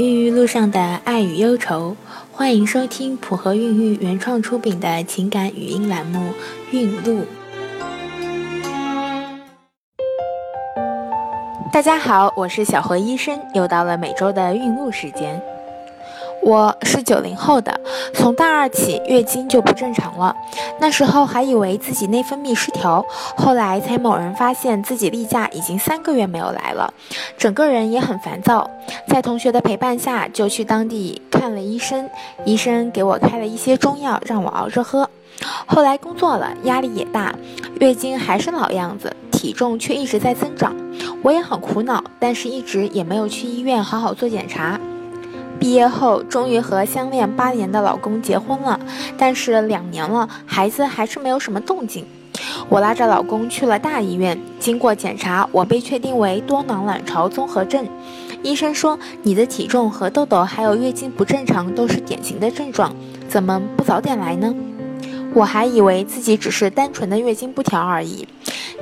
[0.00, 1.94] 孕育路上的爱与忧愁，
[2.32, 6.18] 欢迎收听普和孕育原创出品的情感语音栏目
[6.70, 7.20] 《孕路》。
[11.70, 15.38] 大家好，我是小何医生，又到了每周的孕路时间。
[16.42, 17.78] 我是九零后的，
[18.14, 20.34] 从大二起月经就不正常了。
[20.80, 23.04] 那时候还以为自己内分泌失调，
[23.36, 26.92] 后来才某人发现自己例假已经三个月没有来了，
[27.36, 28.68] 整个人也很烦躁。
[29.06, 32.08] 在同学的陪伴下，就去当地看了医生，
[32.44, 35.08] 医生给我开了一些中药让我熬着喝。
[35.66, 37.34] 后来工作了，压力也大，
[37.80, 40.74] 月经还是老样子，体重却一直在增长，
[41.22, 44.80] 我也很苦恼，但是一直也没有去医院好好做检查。
[45.60, 48.80] 毕业后，终于和相恋八年的老公结婚了，
[49.18, 52.06] 但是两年了，孩子还是没有什么动静。
[52.70, 57.86] 我拉着老公去了大医院，经过检查，我被确定为多囊卵巢综合症。
[58.42, 62.94] 医生说，你的体重和痘痘还有月经不正常都是典型的症状，
[63.28, 64.54] 怎么不早点来呢？
[65.34, 68.26] 我还以为自己只是单纯的月经不调而已。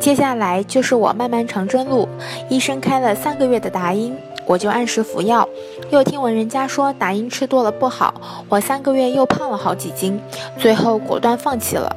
[0.00, 2.08] 接下来就是我漫漫长征路，
[2.48, 4.16] 医生开了三个月的达英。
[4.46, 5.46] 我就按时服药，
[5.90, 8.14] 又听闻人家说达英吃多了不好，
[8.48, 10.18] 我三个月又胖了好几斤，
[10.56, 11.94] 最后果断放弃了。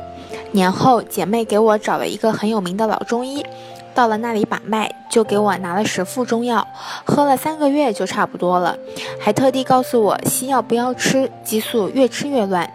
[0.52, 3.46] 年后，姐妹给我找了一个很有名的老中医，
[3.94, 6.68] 到了那里把脉，就给我拿了十副中药，
[7.06, 8.76] 喝了三个月就差不多了，
[9.18, 12.70] 还特地告诉我西药不要吃，激素越吃越乱。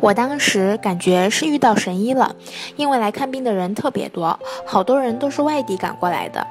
[0.00, 2.34] 我当时感觉是遇到神医了，
[2.76, 6.46] 因为来看病的人特别多，好多人都是外地赶过来的。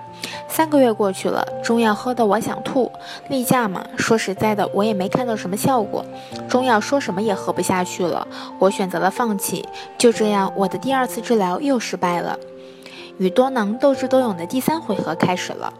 [0.47, 2.91] 三个月过去了，中药喝得我想吐。
[3.29, 6.05] 例假嘛，说实在的，我也没看到什么效果。
[6.49, 8.27] 中药说什么也喝不下去了，
[8.59, 9.65] 我选择了放弃。
[9.97, 12.37] 就这样，我的第二次治疗又失败了。
[13.17, 15.73] 与多囊斗智斗勇的第三回合开始了。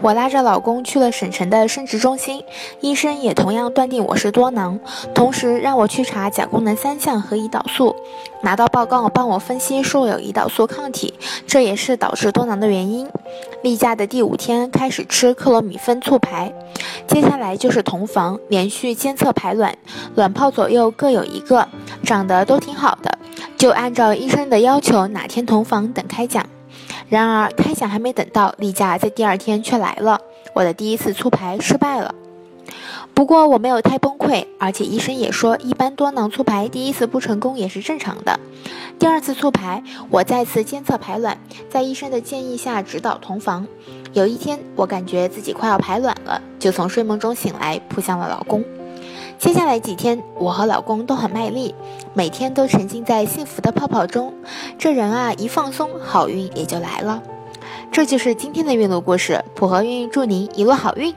[0.00, 2.42] 我拉着老公去了省城的生殖中心，
[2.80, 4.78] 医生也同样断定我是多囊，
[5.14, 7.94] 同时让我去查甲功能三项和胰岛素。
[8.42, 11.14] 拿到报告，帮我分析说有胰岛素抗体，
[11.46, 13.08] 这也是导致多囊的原因。
[13.62, 16.52] 例假的第五天开始吃克罗米芬促排，
[17.06, 19.74] 接下来就是同房，连续监测排卵，
[20.14, 21.66] 卵泡左右各有一个，
[22.02, 23.18] 长得都挺好的，
[23.56, 26.44] 就按照医生的要求哪天同房等开奖。
[27.14, 30.20] 然而开奖还没等到，例假在第二天却来了，
[30.52, 32.12] 我的第一次促排失败了。
[33.14, 38.40] 不过我没有太崩溃，而且医生也说，一般多囊促排第一次不成功也是正常的。
[38.98, 39.80] 第二次促排，
[40.10, 41.38] 我再次监测排卵，
[41.70, 43.64] 在医生的建议下指导同房。
[44.12, 48.64] 有一天，我感觉自己快要排卵了，就从睡梦中醒来，扑向了老公。
[49.38, 51.74] 接下来几天，我和老公都很卖力，
[52.14, 54.32] 每天都沉浸在幸福的泡泡中。
[54.78, 57.22] 这人啊，一放松，好运也就来了。
[57.92, 61.14] 这就是今天的运路故事，普和运祝您一路好运。